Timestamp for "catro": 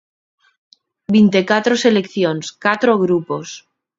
1.51-1.73, 2.65-2.91